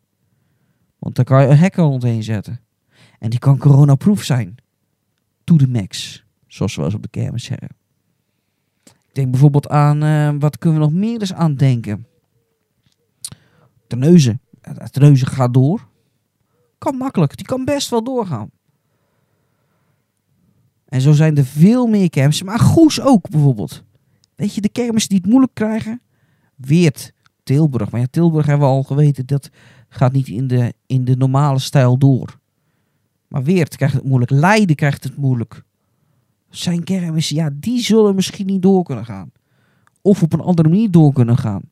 [0.98, 2.60] Want dan kan je een hacker rondheen zetten.
[3.18, 4.54] En die kan coronaproof zijn.
[5.44, 6.24] To the max.
[6.46, 7.68] Zoals we eens op de kermis zeggen.
[8.84, 12.06] Ik denk bijvoorbeeld aan, eh, wat kunnen we nog meer eens aan denken?
[13.88, 15.88] Ja, Terneuzen gaat door.
[16.78, 17.36] Kan makkelijk.
[17.36, 18.50] Die kan best wel doorgaan.
[20.88, 22.46] En zo zijn er veel meer kermissen.
[22.46, 23.84] Maar Goes ook bijvoorbeeld.
[24.34, 26.00] Weet je, de kermissen die het moeilijk krijgen.
[26.54, 27.90] Weert, Tilburg.
[27.90, 29.26] Maar ja, Tilburg hebben we al geweten.
[29.26, 29.50] Dat
[29.88, 32.38] gaat niet in de, in de normale stijl door.
[33.28, 34.30] Maar Weert krijgt het moeilijk.
[34.30, 35.62] Leiden krijgt het moeilijk.
[36.50, 39.30] Zijn kermissen, ja, die zullen misschien niet door kunnen gaan.
[40.02, 41.62] Of op een andere manier door kunnen gaan.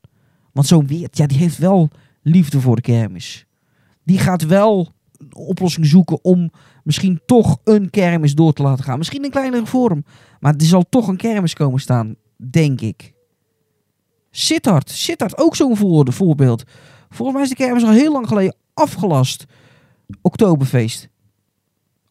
[0.53, 1.91] Want zo'n Weert, ja, die heeft wel
[2.25, 3.47] liefde voor de kermis.
[4.03, 6.51] Die gaat wel een oplossing zoeken om
[6.83, 8.99] misschien toch een kermis door te laten gaan.
[8.99, 10.05] Misschien in kleinere vorm.
[10.41, 13.13] Maar er zal toch een kermis komen staan, denk ik.
[14.31, 14.91] Sittard.
[14.91, 16.65] Sittard, ook zo'n voor- voorbeeld.
[17.09, 19.45] Volgens mij is de kermis al heel lang geleden afgelast.
[20.23, 21.09] Oktoberfeest.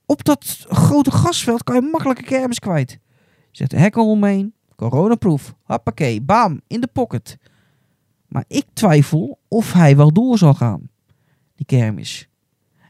[0.06, 2.99] Op dat grote gasveld kan je makkelijk een kermis kwijt.
[3.52, 4.54] Zet de hekken omheen.
[4.76, 5.56] Coronaproof.
[5.63, 6.21] Hoppakee.
[6.21, 6.62] Bam.
[6.67, 7.38] In de pocket.
[8.34, 10.89] Maar ik twijfel of hij wel door zal gaan.
[11.56, 12.30] Die kermis.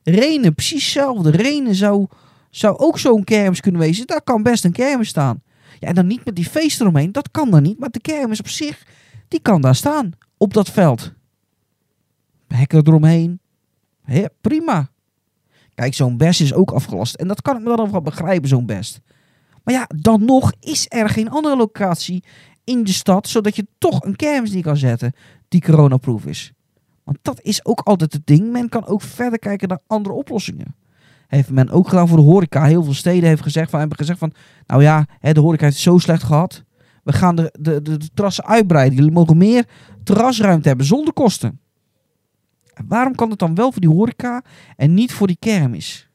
[0.03, 1.31] Renen, precies hetzelfde.
[1.31, 2.07] Renen zou,
[2.49, 4.07] zou ook zo'n kermis kunnen wezen.
[4.07, 5.41] Daar kan best een kermis staan.
[5.79, 7.11] Ja, en dan niet met die feest eromheen.
[7.11, 7.79] Dat kan dan niet.
[7.79, 8.85] Maar de kermis op zich,
[9.27, 10.11] die kan daar staan.
[10.37, 11.13] Op dat veld.
[12.47, 13.39] Hekken eromheen.
[14.05, 14.89] Ja, prima.
[15.75, 17.15] Kijk, zo'n best is ook afgelast.
[17.15, 19.01] En dat kan ik me dan wel begrijpen, zo'n best.
[19.63, 22.23] Maar ja, dan nog is er geen andere locatie
[22.63, 25.13] in de stad, zodat je toch een kermis die kan zetten
[25.47, 26.53] die coronaproof is.
[27.03, 28.51] Want dat is ook altijd het ding.
[28.51, 30.75] Men kan ook verder kijken naar andere oplossingen.
[31.27, 32.65] Heeft men ook gedaan voor de horeca.
[32.65, 34.33] Heel veel steden heeft gezegd van, hebben gezegd van,
[34.65, 36.63] nou ja, de horeca heeft het zo slecht gehad.
[37.03, 38.97] We gaan de, de, de, terrassen uitbreiden.
[38.97, 39.65] Jullie mogen meer
[40.03, 41.59] terrasruimte hebben zonder kosten.
[42.73, 44.41] En waarom kan het dan wel voor die horeca
[44.75, 46.09] en niet voor die kermis?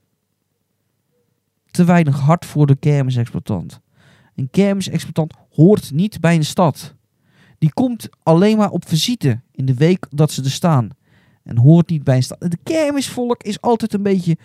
[1.71, 3.81] Te weinig hard voor de kermisexploitant.
[4.39, 6.95] Een kermisexploitant hoort niet bij een stad.
[7.59, 10.89] Die komt alleen maar op visite in de week dat ze er staan.
[11.43, 12.41] En hoort niet bij een stad.
[12.41, 14.37] De kermisvolk is altijd een beetje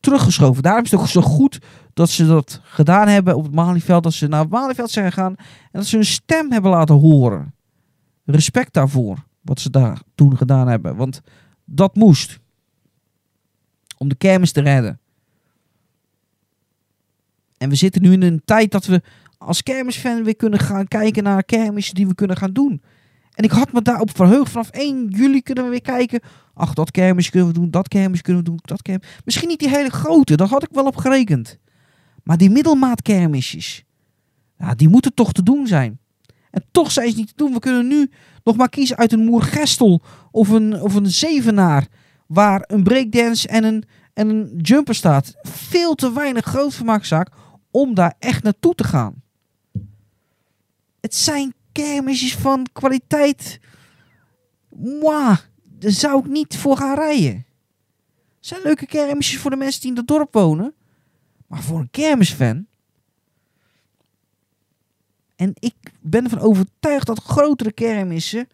[0.00, 0.62] teruggeschoven.
[0.62, 1.58] Daarom is het ook zo goed
[1.94, 4.02] dat ze dat gedaan hebben op het Malieveld.
[4.02, 7.54] Dat ze naar het Malieveld zijn gegaan en dat ze hun stem hebben laten horen.
[8.24, 10.96] Respect daarvoor, wat ze daar toen gedaan hebben.
[10.96, 11.20] Want
[11.64, 12.38] dat moest.
[13.96, 15.00] Om de kermis te redden.
[17.56, 19.02] En we zitten nu in een tijd dat we
[19.38, 22.82] als kermisfan weer kunnen gaan kijken naar kermissen die we kunnen gaan doen.
[23.34, 24.50] En ik had me daarop verheugd.
[24.50, 26.20] Vanaf 1 juli kunnen we weer kijken.
[26.54, 29.08] Ach, dat kermis kunnen we doen, dat kermis kunnen we doen, dat kermis.
[29.24, 31.58] Misschien niet die hele grote, daar had ik wel op gerekend.
[32.22, 33.84] Maar die middelmaatkermisjes,
[34.58, 35.98] ja, die moeten toch te doen zijn.
[36.50, 37.52] En toch zijn ze niet te doen.
[37.52, 38.10] We kunnen nu
[38.44, 41.86] nog maar kiezen uit een Moergestel of een, of een Zevenaar.
[42.26, 45.34] Waar een breakdance en een, en een jumper staat.
[45.42, 47.30] Veel te weinig grootvermaakzaak
[47.70, 49.22] om daar echt naartoe te gaan.
[51.00, 53.60] Het zijn kermisjes van kwaliteit.
[54.68, 57.46] Mwah, daar zou ik niet voor gaan rijden.
[58.36, 60.74] Het zijn leuke kermisjes voor de mensen die in het dorp wonen.
[61.46, 62.66] Maar voor een kermisfan.
[65.36, 68.48] En ik ben ervan overtuigd dat grotere kermissen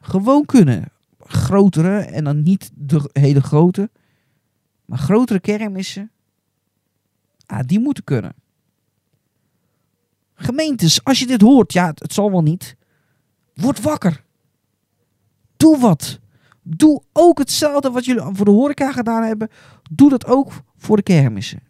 [0.00, 0.92] gewoon kunnen.
[1.18, 3.90] Grotere en dan niet de hele grote.
[4.84, 6.10] Maar grotere kermissen.
[7.46, 8.34] Ah, die moeten kunnen.
[10.42, 12.76] Gemeentes, als je dit hoort, ja, het, zal wel niet.
[13.54, 14.24] Word wakker.
[15.56, 16.20] Doe wat.
[16.62, 19.48] Doe ook hetzelfde wat jullie voor de horeca gedaan hebben.
[19.90, 21.62] Doe dat ook voor de kermissen.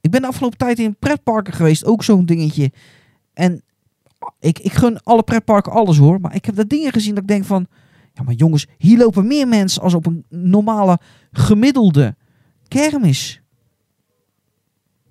[0.00, 2.72] Ik ben de afgelopen tijd in pretparken geweest, ook zo'n dingetje.
[3.34, 3.62] En
[4.40, 6.20] ik, ik gun alle pretparken alles hoor.
[6.20, 7.66] Maar ik heb daar dingen gezien dat ik denk van...
[8.12, 10.98] Ja, maar jongens, hier lopen meer mensen als op een normale,
[11.32, 12.16] gemiddelde
[12.68, 13.42] kermis.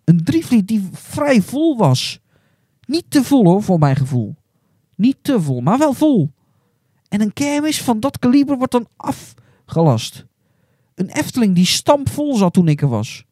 [0.03, 2.21] Een drievliet die vrij vol was.
[2.88, 4.36] Niet te vol hoor, voor mijn gevoel.
[4.95, 6.32] Niet te vol, maar wel vol.
[7.10, 10.26] En een kermis van dat kaliber wordt dan afgelast.
[10.95, 13.26] Een Efteling die stampvol zat toen ik er was.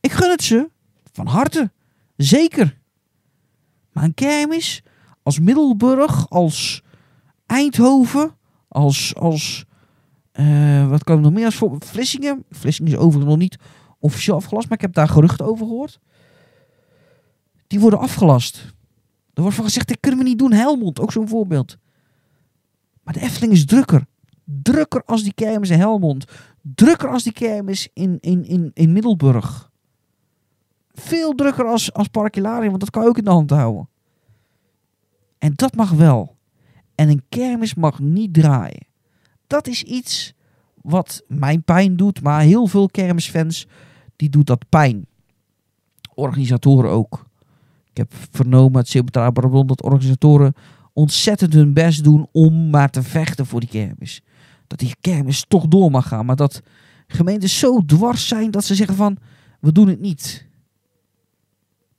[0.00, 0.70] Ik gun het ze.
[1.12, 1.70] Van harte.
[2.16, 2.78] Zeker.
[3.92, 4.82] Maar een kermis
[5.22, 6.82] als Middelburg, als
[7.46, 8.36] Eindhoven,
[8.68, 9.64] als, als
[10.32, 12.44] eh, wat kan ik nog meer als voor Vlissingen.
[12.50, 13.58] Vlissingen is overigens nog niet
[13.98, 16.00] officieel afgelast, maar ik heb daar geruchten over gehoord.
[17.66, 18.74] Die worden afgelast.
[19.34, 20.52] Er wordt van gezegd, dit kunnen we niet doen.
[20.52, 21.76] Helmond, ook zo'n voorbeeld.
[23.02, 24.06] Maar de Efteling is drukker.
[24.44, 26.24] Drukker als die kermis in Helmond.
[26.62, 29.70] Drukker als die kermis in, in, in, in Middelburg.
[30.92, 33.88] Veel drukker als, als Park Hilarion, want dat kan je ook in de hand houden.
[35.38, 36.36] En dat mag wel.
[36.94, 38.86] En een kermis mag niet draaien.
[39.46, 40.34] Dat is iets
[40.74, 43.66] wat mij pijn doet, maar heel veel kermisfans,
[44.16, 45.06] die doet dat pijn.
[46.14, 47.29] Organisatoren ook.
[48.00, 50.54] Heb vernomen uit Zeebetraal Brabant dat organisatoren
[50.92, 54.22] ontzettend hun best doen om maar te vechten voor die kermis.
[54.66, 56.62] Dat die kermis toch door mag gaan, maar dat
[57.06, 59.16] gemeentes zo dwars zijn dat ze zeggen van,
[59.60, 60.48] we doen het niet.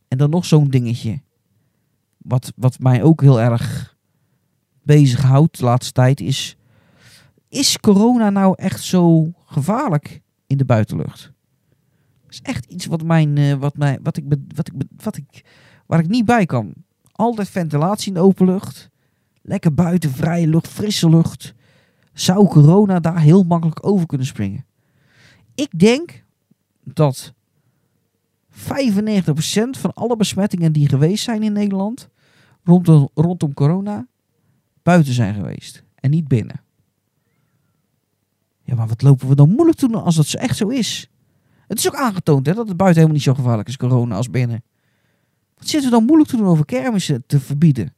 [0.08, 1.22] En dan nog zo'n dingetje.
[2.18, 3.96] Wat, wat mij ook heel erg
[4.84, 6.56] bezighoudt de laatste tijd is...
[7.50, 11.32] Is corona nou echt zo gevaarlijk in de buitenlucht?
[12.22, 14.24] Dat is echt iets wat, mijn, eh, wat, mij, wat, ik,
[14.56, 15.46] wat, ik, wat ik,
[15.92, 16.74] waar ik niet bij kan.
[17.12, 18.90] Altijd ventilatie in de openlucht.
[19.42, 21.54] Lekker buiten, vrije lucht, frisse lucht.
[22.14, 24.66] Zou corona daar heel makkelijk over kunnen springen?
[25.56, 26.24] Ik denk
[26.84, 27.34] dat
[28.52, 28.54] 95%
[29.72, 32.10] van alle besmettingen die geweest zijn in Nederland
[32.64, 34.08] rondom, rondom corona
[34.84, 36.62] buiten zijn geweest en niet binnen.
[38.62, 41.10] Ja, maar wat lopen we dan moeilijk te doen als dat zo echt zo is?
[41.68, 44.30] Het is ook aangetoond hè, dat het buiten helemaal niet zo gevaarlijk is, corona, als
[44.30, 44.64] binnen.
[45.62, 47.94] Wat zitten we dan moeilijk te doen over kermissen te verbieden?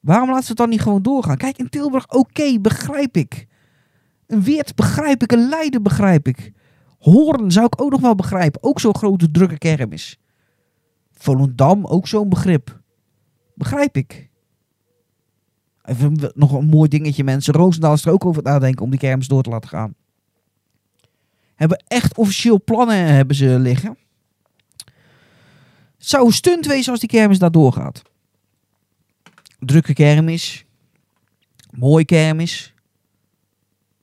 [0.00, 1.36] Waarom laten ze het dan niet gewoon doorgaan?
[1.36, 3.46] Kijk, in Tilburg, oké, begrijp ik.
[4.26, 6.52] Een Weert begrijp ik, een Leiden begrijp ik.
[6.98, 8.62] Hoorn zou ik ook nog wel begrijpen.
[8.62, 10.18] Ook zo'n grote drukke kermis.
[11.12, 12.80] Volendam, ook zo'n begrip.
[13.54, 14.30] Begrijp ik.
[15.82, 17.54] Even nog een mooi dingetje, mensen.
[17.54, 19.94] Roosendaal is er ook over nadenken om die kermis door te laten gaan.
[21.54, 23.96] Hebben echt officieel plannen hebben ze liggen.
[26.06, 28.02] Het zou stunt wezen als die kermis daar doorgaat.
[29.58, 30.64] Drukke kermis.
[31.70, 32.74] Mooi kermis.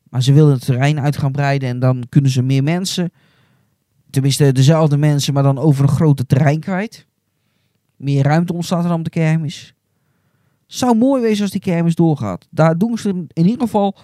[0.10, 3.12] Maar ze willen het terrein uit gaan breiden en dan kunnen ze meer mensen,
[4.10, 7.08] tenminste dezelfde mensen, maar dan over een groter terrein kwijt.
[7.96, 9.74] Meer ruimte ontstaat er dan de kermis.
[10.68, 12.48] Zou mooi wezen als die kermis doorgaat.
[12.50, 13.98] Daar doen ze in ieder geval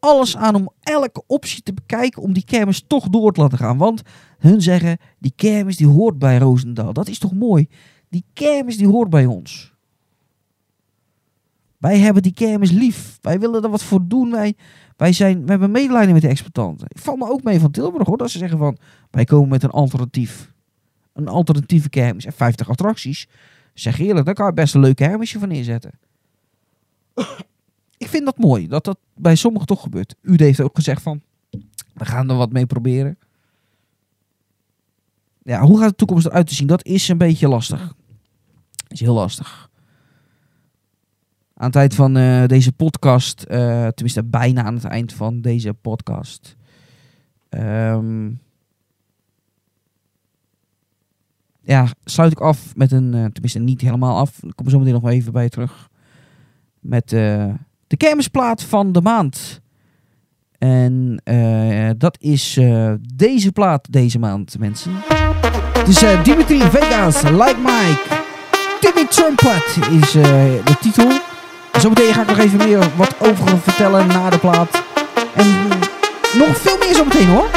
[0.00, 3.76] alles aan om elke optie te bekijken om die kermis toch door te laten gaan.
[3.76, 4.02] Want
[4.38, 6.92] hun zeggen, die kermis die hoort bij Roosendaal.
[6.92, 7.68] Dat is toch mooi?
[8.08, 9.72] Die kermis die hoort bij ons.
[11.78, 13.18] Wij hebben die kermis lief.
[13.20, 14.30] Wij willen er wat voor doen.
[14.30, 14.54] Wij,
[14.96, 16.86] wij, zijn, we hebben medelijden met de exploitanten.
[16.90, 18.18] Ik val me ook mee van Tilburg hoor.
[18.18, 18.78] Dat ze zeggen van,
[19.10, 20.52] wij komen met een alternatief.
[21.12, 22.24] Een alternatieve kermis.
[22.24, 23.28] En 50 attracties.
[23.74, 25.90] Zeg eerlijk, daar kan je best een leuk kermisje van neerzetten.
[28.00, 28.68] Ik vind dat mooi.
[28.68, 30.14] Dat dat bij sommigen toch gebeurt.
[30.20, 31.22] U heeft ook gezegd van,
[31.94, 33.18] we gaan er wat mee proberen.
[35.42, 36.66] Ja, hoe gaat de toekomst eruit te zien?
[36.66, 37.94] Dat is een beetje lastig.
[38.88, 39.70] is heel lastig.
[41.54, 45.74] Aan het eind van eh, deze podcast, eh, tenminste bijna aan het eind van deze
[45.74, 46.56] podcast,
[47.48, 48.30] ehm,
[51.60, 54.78] ja, sluit ik af met een, eh, tenminste niet helemaal af, ik kom er zo
[54.78, 55.90] meteen nog even bij terug,
[56.80, 57.12] met
[57.90, 59.60] de kermisplaat van de maand.
[60.58, 64.92] En eh, dat is eh, deze plaat deze maand, mensen.
[65.86, 68.00] Is eh, Dimitri Vegas, Like Mike.
[68.80, 71.10] Timmy Trumpet is de titel.
[71.78, 74.82] Zometeen ga ik nog even meer wat over vertellen na de plaat.
[75.34, 75.46] En
[76.38, 77.50] nog veel meer zometeen hoor.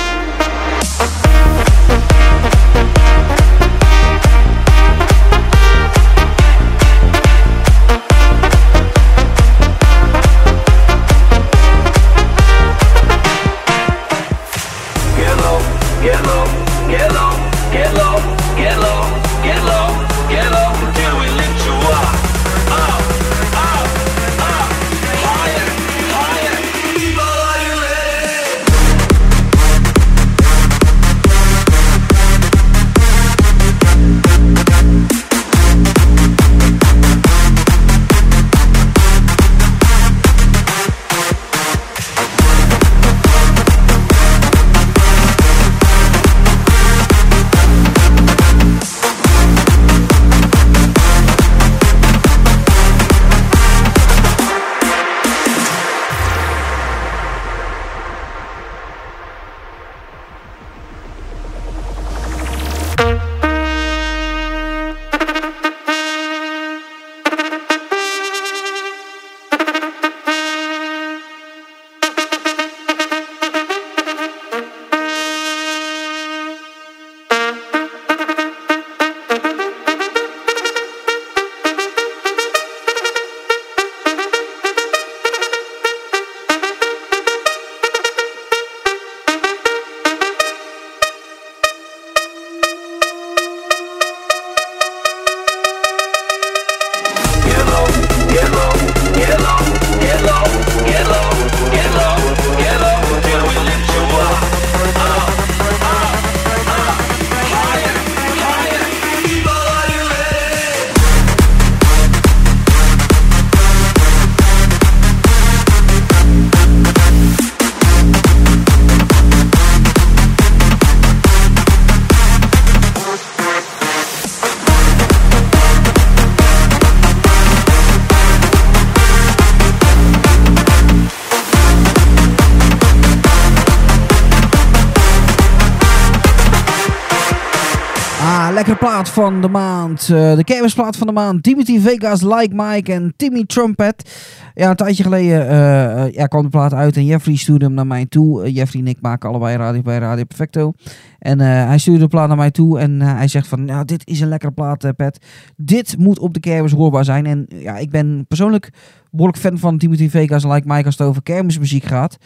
[139.01, 140.01] Van de maand.
[140.01, 141.43] Eh, de kermisplaat van de maand.
[141.43, 144.11] Timothy Vegas, Like Mike en Timmy Trumpet.
[144.53, 147.73] Ja, een tijdje geleden eh, eh, ja, kwam de plaat uit en Jeffrey stuurde hem
[147.73, 148.51] naar mij toe.
[148.51, 150.73] Jeffrey en ik maken allebei radio bij Radio Perfecto.
[151.19, 153.65] En hij stuurde de plaat naar mij toe en hij zegt van...
[153.65, 155.25] Nou, dit is een lekkere plaat, Pet.
[155.57, 157.25] Dit moet op de kermis hoorbaar zijn.
[157.25, 158.69] En ja, ik ben persoonlijk
[159.11, 162.17] behoorlijk fan van Timothy Vegas Like Mike als het over kermismuziek gaat.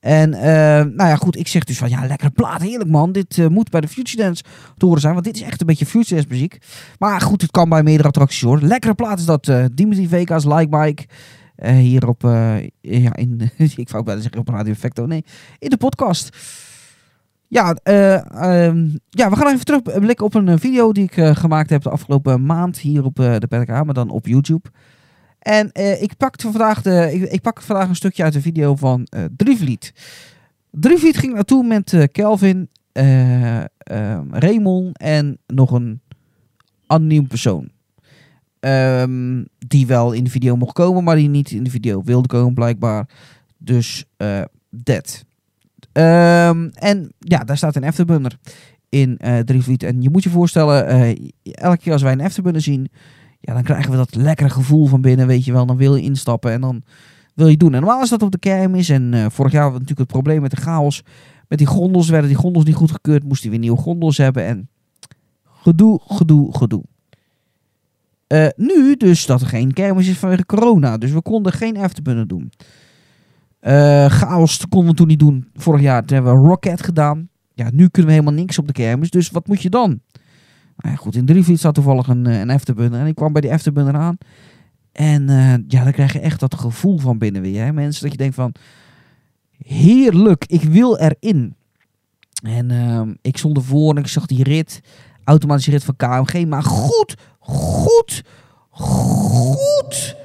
[0.00, 3.12] En eh, nou ja, goed, ik zeg dus van ja, lekkere plaat, heerlijk man.
[3.12, 4.42] Dit eh, moet bij de Future Dance
[4.76, 6.58] te horen zijn, want dit is echt een beetje Future Dance muziek.
[6.98, 8.60] Maar goed, het kan bij meerdere attracties hoor.
[8.60, 11.04] Lekkere plaat is dat, eh Dimitri Vegas, Like Mike.
[11.62, 12.22] hier op,
[12.80, 15.24] ja, in, ik wou bijna zeggen op Radio Effecto, nee,
[15.58, 16.36] in de podcast.
[17.48, 21.82] Ja, eh, ehm, ja, we gaan even terugblikken op een video die ik gemaakt heb
[21.82, 24.68] de afgelopen maand hier op de PK, maar dan op YouTube.
[25.40, 29.04] En eh, ik, pakte vandaag de, ik, pak vandaag een stukje uit de video van
[29.04, 29.92] eh Drievliet.
[30.70, 36.00] Drievliet ging naartoe met eh, Kelvin, eh, ehm, Raymond en nog een
[36.86, 37.70] anoniem persoon.
[38.60, 42.28] Ehm, die wel in de video mocht komen, maar die niet in de video wilde
[42.28, 43.08] komen blijkbaar.
[43.58, 44.04] Dus
[44.70, 45.24] dat.
[45.92, 48.38] Ehm, en ja, daar staat een afterbunner
[48.88, 49.82] in Drievliet.
[49.82, 50.86] En je moet je voorstellen,
[51.42, 52.90] elke keer als wij een afterbunner zien,
[53.40, 55.66] ja, dan krijgen we dat lekkere gevoel van binnen, weet je wel.
[55.66, 56.82] Dan wil je instappen en dan
[57.34, 57.74] wil je doen.
[57.74, 58.88] En normaal is dat op de kermis.
[58.88, 61.02] En eh, vorig jaar hadden we natuurlijk het probleem met de chaos.
[61.48, 63.24] Met die gondels werden die gondels niet goedgekeurd.
[63.24, 64.44] Moesten we weer nieuwe gondels hebben.
[64.44, 64.68] En
[65.44, 66.82] gedoe, gedoe, gedoe.
[68.26, 70.98] Eh, nu dus dat er geen kermis is vanwege corona.
[70.98, 72.52] Dus we konden geen afterbunnen doen.
[73.60, 75.48] Eh, chaos konden we toen niet doen.
[75.54, 77.28] Vorig jaar hebben we Rocket gedaan.
[77.54, 79.10] Ja, nu kunnen we helemaal niks op de kermis.
[79.10, 80.00] Dus wat moet je dan?
[80.80, 82.94] Nou ja, goed, in Drievliet staat toevallig een, eh, een.
[82.94, 84.18] En ik kwam bij die afterbunner aan.
[84.92, 87.64] En eh, ja, dan krijg je echt dat gevoel van binnen weer.
[87.64, 87.72] Hè?
[87.72, 88.54] Mensen, dat je denkt van...
[89.66, 91.54] Heerlijk, ik wil erin.
[92.42, 94.80] En ehm, ik stond ervoor en ik zag die rit.
[95.24, 96.46] Automatische rit van KMG.
[96.46, 98.22] Maar goed, goed,
[98.70, 100.16] goed.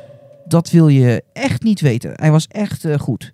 [0.45, 2.11] Dat wil je echt niet weten.
[2.15, 3.31] Hij was echt eh, goed.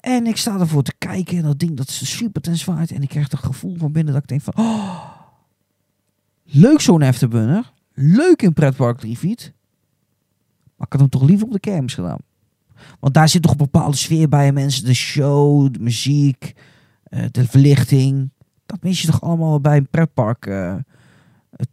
[0.00, 1.36] En ik sta ervoor te kijken.
[1.36, 2.90] En dat ding dat super ten zwaait.
[2.90, 4.54] En ik krijg het gevoel van binnen dat ik denk van...
[4.56, 5.11] Oh,
[6.52, 7.72] leuk zo'n afterbunner.
[7.94, 9.52] Leuk in pretpark Drievliet.
[10.76, 12.18] Maar ik had hem toch liever op de kermis gedaan.
[13.00, 14.84] Want daar zit toch een bepaalde sfeer bij mensen.
[14.84, 16.54] De show, de muziek,
[17.02, 18.30] eh, de verlichting.
[18.66, 20.74] Dat mis je toch allemaal bij een pretpark eh,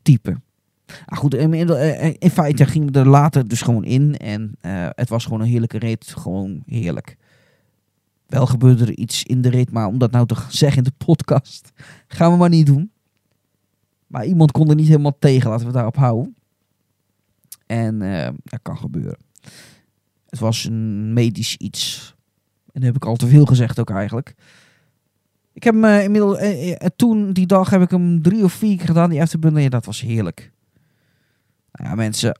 [0.01, 0.41] type.
[1.05, 4.17] Nou goed, in, eh, in feite gingen we er later dus gewoon in.
[4.17, 4.55] En
[4.95, 6.13] het was gewoon een heerlijke rit.
[6.17, 7.17] Gewoon heerlijk.
[8.27, 11.05] Wel gebeurde er iets in de rit, maar om dat nou te zeggen in de
[11.05, 11.71] podcast,
[12.07, 12.91] gaan we maar niet doen.
[14.09, 16.35] Maar iemand kon er niet helemaal tegen, laten we daarop houden.
[17.65, 19.17] En eh, dat kan gebeuren.
[20.29, 22.15] Het was een medisch iets.
[22.71, 24.35] En heb ik al te veel gezegd ook eigenlijk.
[25.53, 26.37] Ik heb hem eh, inmiddels...
[26.37, 29.09] eh, toen, die dag, heb ik hem drie of vier keer gedaan.
[29.09, 30.51] Die afterbundel, ja, dat was heerlijk.
[31.71, 32.39] Nou mensen.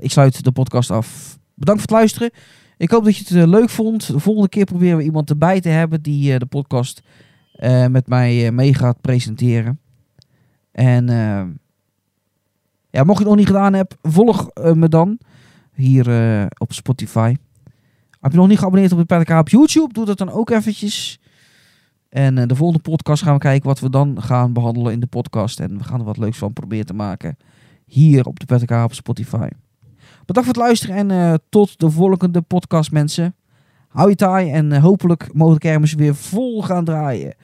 [0.00, 1.38] ik sluit de podcast af.
[1.54, 2.30] Bedankt voor het luisteren.
[2.76, 4.06] Ik hoop dat je het leuk vond.
[4.06, 6.02] De volgende keer proberen we iemand erbij te hebben...
[6.02, 7.02] die de podcast
[7.88, 9.78] met mij mee gaat presenteren.
[10.74, 11.08] En...
[11.08, 11.42] eh,
[12.94, 15.18] ja, mocht je het nog niet gedaan hebben, volg eh, me dan
[15.72, 17.36] hier eh, op Spotify.
[18.20, 19.92] Heb je nog niet geabonneerd op de PDK op YouTube?
[19.92, 21.20] Doe dat dan ook eventjes.
[22.08, 25.06] En eh, de volgende podcast gaan we kijken wat we dan gaan behandelen in de
[25.06, 25.60] podcast.
[25.60, 27.36] En we gaan er wat leuks van proberen te maken
[27.84, 29.48] hier op de PDK op Spotify.
[30.26, 33.34] Bedankt voor het luisteren en tot de volgende podcast mensen.
[33.88, 37.34] Hou je taai en hopelijk mogen kermis weer vol gaan draaien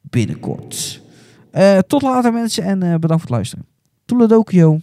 [0.00, 1.06] binnenkort.
[1.50, 3.66] Eh, tot later mensen en eh, bedankt voor het luisteren.
[4.04, 4.82] Toedeledokie,